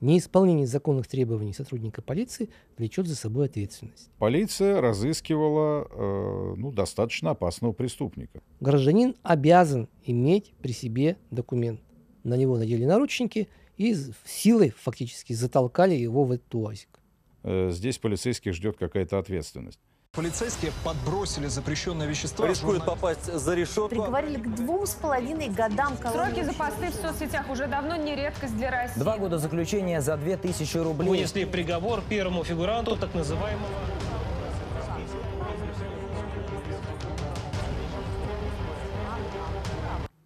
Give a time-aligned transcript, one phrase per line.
[0.00, 4.10] Неисполнение законных требований сотрудника полиции влечет за собой ответственность.
[4.18, 8.40] Полиция разыскивала э, ну, достаточно опасного преступника.
[8.60, 11.80] Гражданин обязан иметь при себе документ.
[12.22, 17.00] На него надели наручники и силой фактически затолкали его в этот уазик.
[17.42, 19.80] Э, здесь полицейских ждет какая-то ответственность.
[20.18, 22.44] Полицейские подбросили запрещенное вещество.
[22.44, 23.88] Рискует попасть за решетку.
[23.90, 26.34] Приговорили к двум с половиной годам колонии.
[26.34, 28.98] Сроки за посты в соцсетях уже давно не редкость для России.
[28.98, 31.08] Два года заключения за две тысячи рублей.
[31.08, 33.68] Вынесли приговор первому фигуранту так называемого...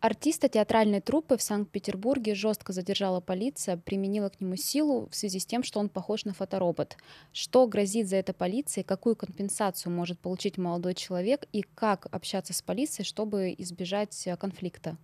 [0.03, 5.47] Артиста театральной труппы в Санкт-Петербурге жестко задержала полиция, применила к нему силу в связи с
[5.47, 6.97] тем, что он похож на фоторобот.
[7.33, 12.61] Что грозит за это полиции, какую компенсацию может получить молодой человек и как общаться с
[12.63, 14.97] полицией, чтобы избежать э, конфликта?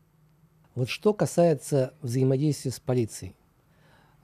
[0.74, 3.36] Вот что касается взаимодействия с полицией,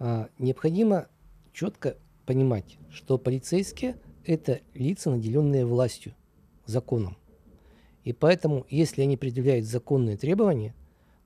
[0.00, 1.06] а, необходимо
[1.52, 1.96] четко
[2.26, 6.16] понимать, что полицейские– это лица, наделенные властью,
[6.66, 7.16] законом.
[8.04, 10.74] И поэтому, если они предъявляют законные требования,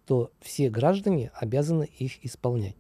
[0.07, 2.77] то все граждане обязаны их исполнять.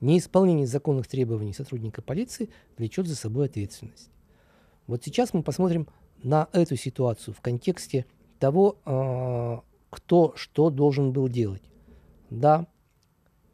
[0.00, 4.10] Неисполнение законных требований сотрудника полиции влечет за собой ответственность.
[4.86, 5.88] Вот сейчас мы посмотрим
[6.22, 8.06] на эту ситуацию в контексте
[8.38, 11.62] того, а, кто что должен был делать.
[12.30, 12.66] Да,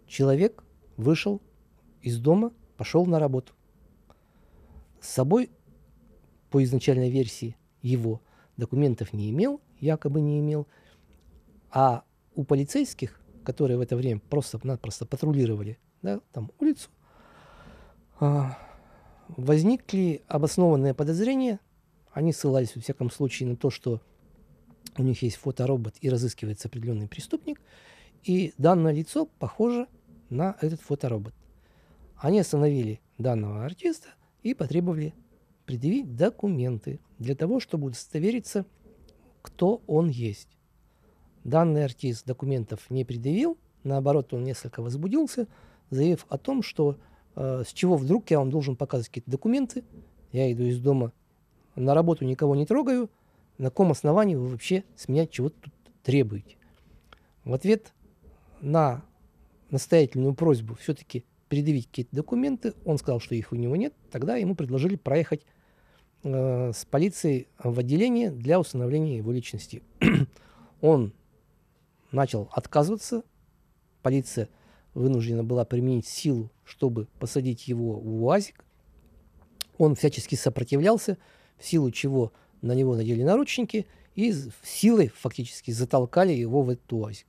[0.07, 0.65] человек
[0.97, 1.41] вышел
[2.03, 3.53] из дома, пошел на работу.
[5.01, 5.51] С собой,
[6.51, 8.21] по изначальной версии его,
[8.57, 10.67] документов не имел, якобы не имел.
[11.71, 16.91] А у полицейских, которые в это время просто-напросто патрулировали да, там, улицу,
[18.19, 18.59] а,
[19.29, 21.61] возникли обоснованные подозрения.
[22.13, 24.01] Они ссылались, во всяком случае, на то, что
[24.99, 27.61] у них есть фоторобот и разыскивается определенный преступник.
[28.25, 29.87] И данное лицо похоже
[30.29, 31.35] на этот фоторобот.
[32.17, 34.09] Они остановили данного артиста
[34.43, 35.15] и потребовали
[35.65, 38.67] предъявить документы для того, чтобы удостовериться–
[39.43, 40.49] кто он есть.
[41.45, 45.47] Данный артист документов не предъявил, наоборот, он несколько возбудился,
[45.91, 46.99] заявив о том, что
[47.37, 49.85] э, с чего вдруг я вам должен показывать какие-то документы,
[50.33, 51.13] я иду из дома,
[51.77, 53.11] на работу никого не трогаю,
[53.59, 55.73] на каком основании вы вообще с меня чего-то тут
[56.03, 56.57] требуете.
[57.45, 57.93] В ответ
[58.61, 59.03] на
[59.71, 64.55] настоятельную просьбу все-таки предъявить какие-то документы, он сказал, что их у него нет, тогда ему
[64.55, 65.45] предложили проехать
[66.23, 69.83] э, с полицией в отделение для установления его личности.
[70.81, 71.13] Он
[72.13, 73.23] начал отказываться,
[74.03, 74.49] полиция
[74.95, 78.65] вынуждена была применить силу, чтобы посадить его в УАЗик.
[79.79, 81.17] Он всячески сопротивлялся,
[81.59, 82.33] в силу чего
[82.63, 87.27] на него надели наручники и силой фактически затолкали его в этот УАЗик.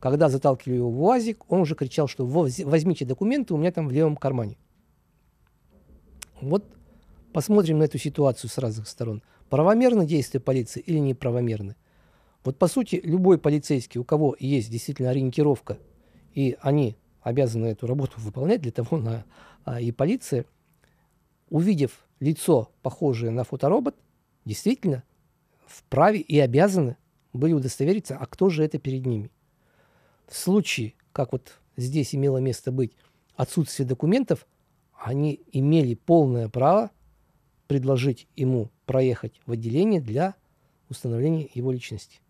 [0.00, 3.92] Когда заталкивали его в УАЗик, он уже кричал, что возьмите документы, у меня там в
[3.92, 4.56] левом кармане.
[6.40, 6.64] Вот
[7.32, 9.22] Посмотрим на эту ситуацию с разных сторон.
[9.48, 11.76] Правомерны действия полиции или неправомерны?
[12.44, 15.78] Вот по сути, любой полицейский, у кого есть действительно ориентировка,
[16.34, 19.24] и они обязаны эту работу выполнять, для того на,
[19.64, 20.44] а, и полиция,
[21.48, 23.94] увидев лицо, похожее на фоторобот,
[24.44, 25.02] действительно
[25.66, 26.96] вправе и обязаны
[27.32, 29.30] были удостовериться, а кто же это перед ними.
[30.26, 32.92] В случае, как вот здесь имело место быть,
[33.36, 34.46] отсутствие документов,
[34.92, 36.90] они имели полное право
[37.72, 40.34] предложить ему проехать в отделение для
[40.90, 42.20] установления его личности.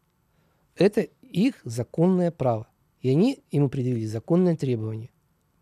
[0.77, 2.69] Это их законное право.
[3.01, 5.11] И они ему предъявили законное требование.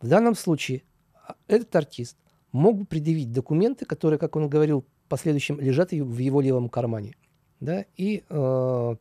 [0.02, 0.82] В данном случае
[1.14, 2.18] а, этот артист
[2.52, 7.16] мог бы предъявить документы, которые, как он говорил, в последующем лежат в его левом кармане.
[7.60, 7.86] Да?
[7.96, 8.96] И э,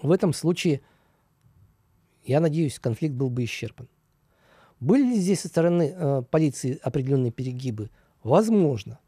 [0.00, 0.80] в этом случае,
[2.24, 3.88] я надеюсь, конфликт был бы исчерпан.
[4.80, 7.90] Были ли здесь со стороны э, полиции определенные перегибы?
[8.22, 8.98] Возможно.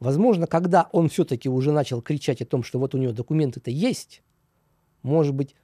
[0.00, 4.22] Возможно, когда он все-таки уже начал кричать о том, что вот у него документы-то есть,
[5.02, 5.54] может быть,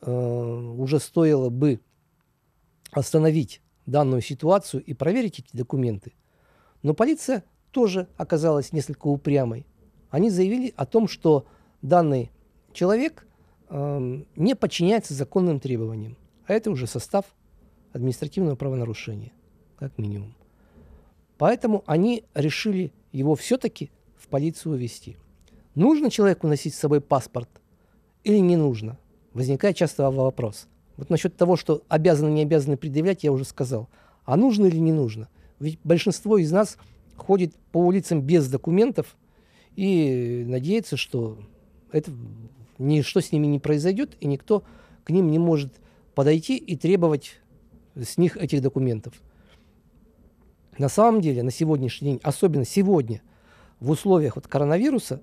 [0.00, 1.80] э, уже стоило бы
[2.92, 6.14] остановить данную ситуацию и проверить эти документы.
[6.82, 9.66] Но полиция тоже оказалась несколько упрямой.
[10.10, 11.46] Они заявили о том, что
[11.82, 12.30] данный
[12.72, 13.26] человек
[13.68, 16.16] э, не подчиняется законным требованиям.
[16.46, 17.26] А это уже состав
[17.92, 19.32] административного правонарушения,
[19.76, 20.34] как минимум.
[21.36, 25.16] Поэтому они решили его все-таки в полицию увезти.
[25.74, 27.48] Нужно человеку носить с собой паспорт
[28.24, 28.98] или не нужно?
[29.32, 30.66] Возникает часто вопрос.
[30.96, 33.88] Вот насчет того, что обязаны, не обязаны предъявлять, я уже сказал.
[34.24, 35.28] А нужно или не нужно?
[35.60, 36.76] Ведь большинство из нас
[37.16, 39.16] ходит по улицам без документов
[39.76, 41.38] и надеется, что
[41.92, 42.10] это
[42.78, 44.64] ничто с ними не произойдет, и никто
[45.04, 45.72] к ним не может
[46.14, 47.40] подойти и требовать
[47.94, 49.14] с них этих документов.
[50.78, 53.22] На самом деле, на сегодняшний день, особенно сегодня,
[53.80, 55.22] в условиях вот коронавируса,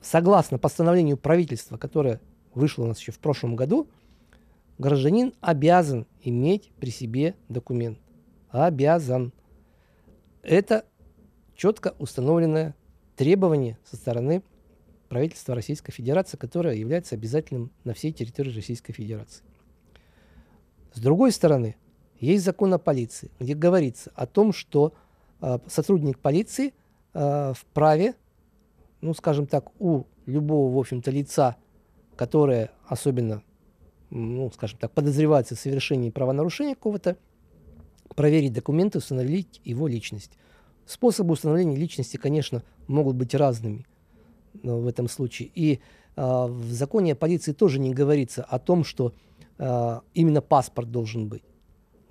[0.00, 2.20] согласно постановлению правительства, которое
[2.54, 3.88] вышло у нас еще в прошлом году,
[4.78, 7.98] гражданин обязан иметь при себе документ.
[8.50, 9.32] Обязан.
[10.42, 10.84] Это
[11.54, 12.74] четко установленное
[13.16, 14.42] требование со стороны
[15.08, 19.44] правительства Российской Федерации, которое является обязательным на всей территории Российской Федерации.
[20.94, 21.76] С другой стороны,
[22.22, 24.94] есть закон о полиции, где говорится о том, что
[25.40, 26.72] э, сотрудник полиции
[27.14, 28.14] э, вправе,
[29.00, 31.56] ну, скажем так, у любого, в общем-то, лица,
[32.16, 33.42] которое особенно,
[34.10, 37.16] ну, скажем так, подозревается в совершении правонарушения какого-то,
[38.14, 40.38] проверить документы, установить его личность.
[40.86, 43.84] Способы установления личности, конечно, могут быть разными
[44.62, 45.50] в этом случае.
[45.54, 45.80] И
[46.14, 49.12] э, в законе о полиции тоже не говорится о том, что
[49.58, 51.42] э, именно паспорт должен быть.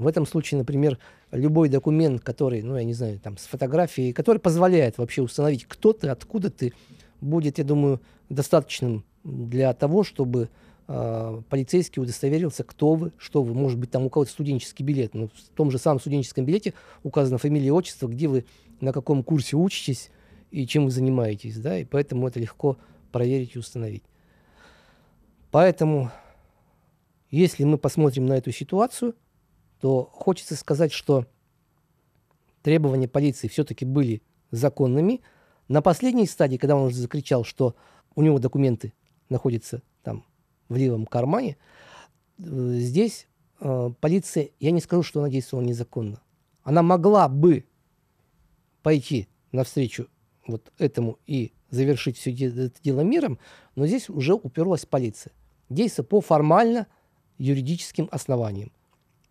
[0.02, 0.98] В этом случае, например,
[1.32, 5.94] любой документ, который, ну, я не знаю, там, с фотографией, который позволяет вообще установить, кто
[5.94, 6.74] ты, откуда ты,
[7.22, 10.50] будет, я думаю, достаточным для того, чтобы
[10.88, 13.54] э, полицейский удостоверился, кто вы, что вы.
[13.54, 15.14] Может быть, там у кого-то студенческий билет.
[15.14, 18.46] Но в том же самом студенческом билете указана фамилия отчество, где вы,
[18.80, 20.10] на каком курсе учитесь
[20.50, 22.78] и чем вы занимаетесь, да, и поэтому это легко
[23.12, 24.04] проверить и установить.
[25.50, 26.12] Поэтому,
[27.30, 29.16] если мы посмотрим на эту ситуацию,
[29.82, 31.26] то хочется сказать, что
[32.62, 35.22] требования полиции все-таки были законными.
[35.68, 37.76] На последней стадии, когда он уже закричал, что
[38.16, 38.94] у него документы
[39.30, 40.24] находятся там
[40.70, 41.58] в левом кармане,
[42.38, 42.44] э,
[42.76, 43.28] здесь
[43.60, 46.22] э, полиция, я не скажу, что она действовала незаконно.
[46.64, 47.66] Она могла бы
[48.84, 50.08] пойти навстречу
[50.46, 53.40] вот этому и завершить все это дело миром,
[53.76, 55.34] но здесь уже уперлась полиция.
[55.70, 56.86] Действие по формально
[57.40, 58.72] юридическим основаниям.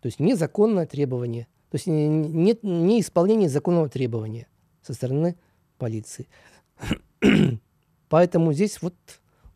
[0.01, 4.47] То есть незаконное требование, то есть нет не исполнение законного требования
[4.81, 5.37] со стороны
[5.77, 6.27] полиции.
[8.09, 8.95] Поэтому здесь вот,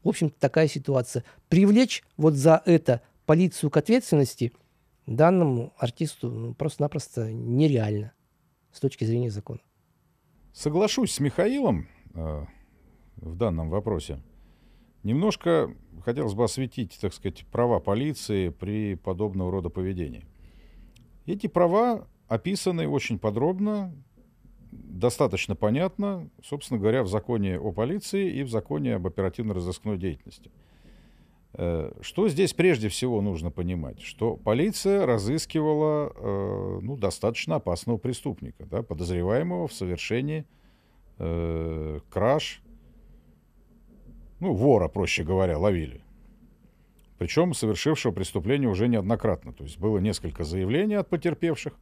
[0.04, 1.24] в общем-то, такая ситуация.
[1.50, 4.54] Привлечь вот за это полицию к ответственности
[5.08, 8.14] данному артисту ну, просто-напросто нереально
[8.72, 9.62] с точки зрения закона.
[10.54, 12.46] Соглашусь с Михаилом э,
[13.18, 14.22] в данном вопросе.
[15.04, 20.26] Немножко хотелось бы осветить, так сказать, права полиции при подобного рода поведении.
[21.26, 23.94] Эти права описаны очень подробно,
[24.72, 30.52] достаточно понятно, собственно говоря, в законе о полиции и в законе об оперативно-розыскной деятельности.
[31.54, 34.02] Э, что здесь прежде всего нужно понимать?
[34.02, 40.46] Что полиция разыскивала э, ну, достаточно опасного преступника, да, подозреваемого в совершении
[41.18, 42.62] э, краж,
[44.40, 46.05] ну, вора, проще говоря, ловили.
[47.18, 49.54] Причем совершившего преступление уже неоднократно.
[49.54, 51.74] То есть было несколько заявлений от потерпевших,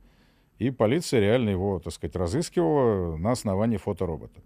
[0.59, 4.41] и полиция реально его, так сказать, разыскивала на основании фоторобота.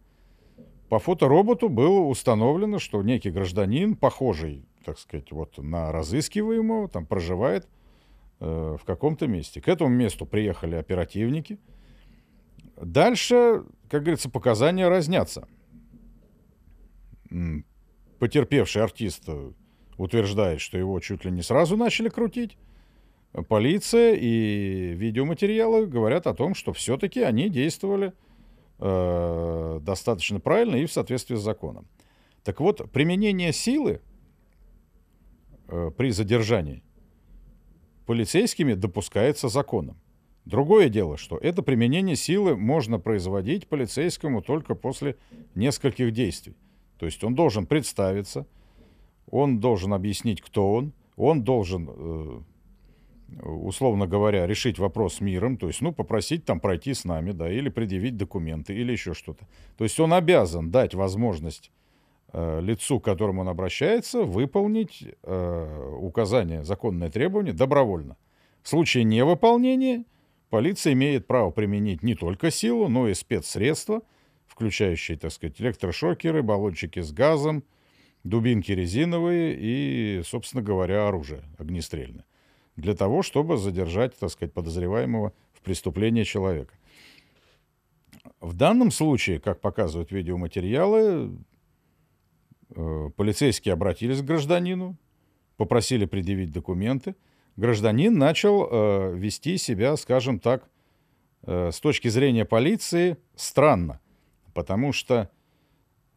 [0.90, 7.68] По фотороботу было установлено, что некий гражданин, похожий так сказать, вот на разыскиваемого, там проживает
[8.40, 9.60] э, в каком-то месте.
[9.60, 11.60] К этому месту приехали оперативники.
[12.82, 15.46] Дальше, как говорится, показания разнятся.
[18.18, 19.28] Потерпевший артист
[19.98, 22.58] утверждает, что его чуть ли не сразу начали крутить.
[23.50, 28.14] Полиция и видеоматериалы говорят о том, что все-таки они действовали
[28.80, 31.88] э, достаточно правильно и в соответствии с законом.
[32.44, 34.02] Так вот, применение силы
[35.68, 36.82] э, при задержании
[38.06, 39.98] полицейскими допускается законом.
[40.46, 45.18] Другое дело, что это применение силы можно производить полицейскому только после
[45.56, 46.56] нескольких действий.
[46.98, 48.48] То есть он должен представиться,
[49.30, 52.40] он должен объяснить, кто он, он должен, э,
[53.44, 57.70] условно говоря, решить вопрос миром, то есть, ну, попросить там пройти с нами, да, или
[57.70, 59.48] предъявить документы, или еще что-то.
[59.78, 61.72] То есть он обязан дать возможность
[62.34, 68.18] Э, лицу, к которому он обращается, выполнить э, указание, законное требование добровольно.
[68.64, 70.04] В случае невыполнения
[70.50, 74.02] полиция имеет право применить не только силу, но и спецсредства,
[74.46, 77.64] включающие, так сказать, электрошокеры, баллончики с газом,
[78.24, 82.26] дубинки резиновые и, собственно говоря, оружие огнестрельное,
[82.76, 86.74] для того, чтобы задержать, так сказать, подозреваемого в преступлении человека.
[88.42, 91.32] В данном случае, как показывают видеоматериалы,
[92.76, 94.98] Э, полицейские обратились к гражданину,
[95.56, 97.16] попросили предъявить документы.
[97.56, 100.70] Гражданин начал э, вести себя, скажем так,
[101.44, 104.00] э, с точки зрения полиции странно,
[104.54, 105.30] потому что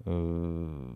[0.04, 0.92] э,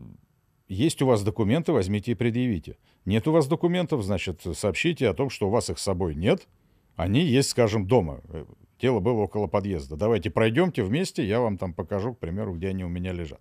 [0.68, 2.78] есть у вас документы, возьмите и предъявите.
[3.04, 6.48] Нет у вас документов, значит, сообщите о том, что у вас их с собой нет.
[6.96, 8.20] Они есть, скажем, дома.
[8.28, 8.44] Э,
[8.78, 9.96] тело было около подъезда.
[9.96, 13.40] Давайте пройдемте вместе, я вам там покажу, к примеру, где они у меня лежат.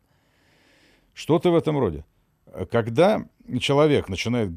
[1.14, 2.04] Что-то в этом роде.
[2.72, 3.26] Когда
[3.60, 4.52] человек начинает,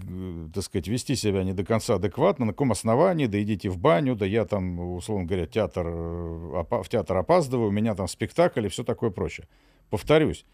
[0.52, 4.16] так сказать, вести себя не до конца адекватно, на каком основании, да идите в баню,
[4.16, 8.68] да я там, условно говоря, театр, э, в театр опаздываю, у меня там спектакль и
[8.68, 9.46] все такое прочее.
[9.88, 10.44] Повторюсь,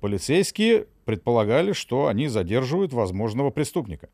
[0.00, 4.08] полицейские предполагали, что они задерживают возможного преступника.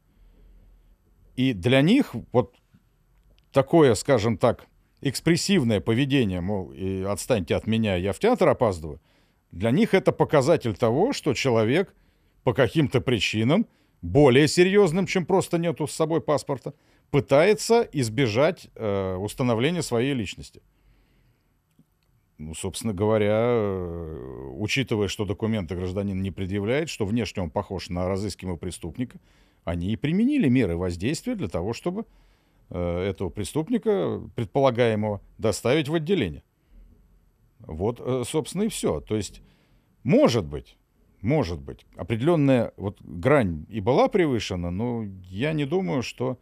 [1.37, 2.55] И для них вот
[3.53, 4.67] такое, скажем так,
[5.03, 9.01] экспрессивное поведение, мол, и отстаньте от меня, я в театр опаздываю,
[9.53, 11.95] для них это показатель того, что человек
[12.43, 13.67] по каким-то причинам,
[14.03, 16.75] более серьезным, чем просто нету с собой паспорта,
[17.11, 20.63] пытается избежать э, установления своей личности.
[22.39, 28.07] Ну, собственно говоря, э, учитывая, что документы гражданин не предъявляет, что внешне он похож на
[28.09, 29.19] разыскиваемого преступника,
[29.65, 32.05] они и применили меры воздействия для того, чтобы
[32.69, 36.43] э, этого преступника, предполагаемого, доставить в отделение.
[37.61, 39.01] Вот, э, собственно, и все.
[39.01, 39.41] То есть,
[40.03, 40.77] может быть,
[41.23, 46.39] может быть, определенная вот грань и была превышена, но я не думаю, что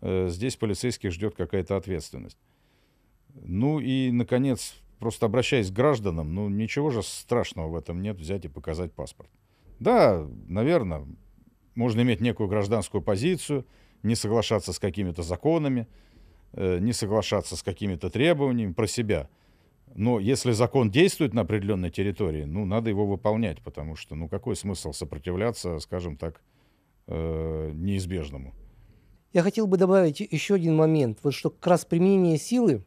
[0.00, 2.38] здесь полицейских ждет какая-то ответственность.
[3.34, 8.44] Ну и, наконец, просто обращаясь к гражданам, ну ничего же страшного в этом нет взять
[8.44, 9.28] и показать паспорт.
[9.80, 11.04] Да, наверное,
[11.74, 13.66] можно иметь некую гражданскую позицию,
[14.04, 15.88] не соглашаться с какими-то законами,
[16.52, 19.28] э, не соглашаться с какими-то требованиями про себя.
[19.96, 24.54] Но если закон действует на определенной территории, ну, надо его выполнять, потому что, ну, какой
[24.54, 26.40] смысл сопротивляться, скажем так,
[27.08, 28.54] э, неизбежному?
[29.32, 31.18] Я хотел бы добавить еще один момент.
[31.24, 32.84] Вот что как раз применение силы,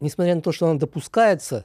[0.00, 1.64] несмотря на то, что оно допускается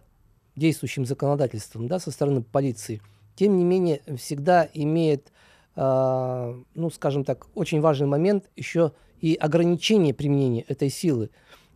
[0.56, 3.02] действующим законодательством да, со стороны полиции,
[3.36, 5.32] тем не менее всегда имеет,
[5.76, 11.30] а, ну, скажем так, очень важный момент еще и ограничение применения этой силы.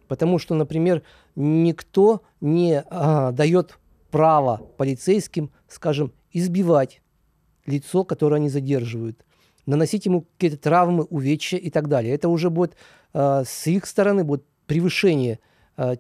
[0.07, 1.03] Потому что, например,
[1.35, 3.79] никто не а, дает
[4.11, 7.01] право полицейским, скажем, избивать
[7.65, 9.25] лицо, которое они задерживают,
[9.65, 12.13] наносить ему какие-то травмы, увечья и так далее.
[12.13, 12.75] Это уже будет
[13.13, 15.47] а, с их стороны будет превышение а,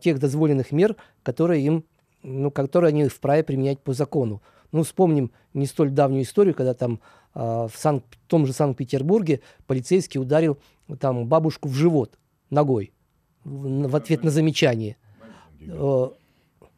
[0.01, 1.83] тех дозволенных мер, которые им,
[2.23, 4.41] ну, которые они вправе применять по закону.
[4.71, 6.99] Ну, вспомним не столь давнюю историю, когда там
[7.33, 10.57] а, в, Санкт, в том же Санкт-Петербурге полицейский ударил
[10.99, 12.17] там бабушку в живот
[12.49, 12.91] ногой
[13.43, 14.97] в, в ответ на замечание.
[15.61, 16.07] Э,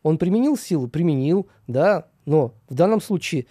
[0.03, 3.45] Он применил силу, применил, да, но в данном случае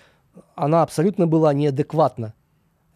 [0.55, 2.35] она абсолютно была неадекватна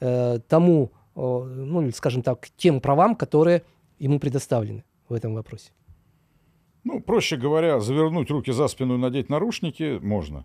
[0.00, 3.62] э, тому, э, ну, скажем так, тем правам, которые
[3.98, 5.70] ему предоставлены в этом вопросе.
[6.84, 10.44] Ну, проще говоря, завернуть руки за спину и надеть наручники можно.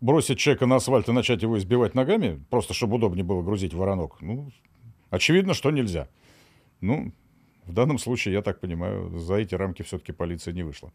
[0.00, 4.20] Бросить человека на асфальт и начать его избивать ногами, просто чтобы удобнее было грузить воронок,
[4.20, 4.50] ну,
[5.10, 6.08] очевидно, что нельзя.
[6.80, 7.12] Ну,
[7.66, 10.92] в данном случае, я так понимаю, за эти рамки все-таки полиция не вышла.